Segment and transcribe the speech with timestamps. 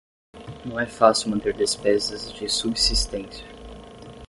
[0.65, 3.45] Não é fácil manter despesas de subsistência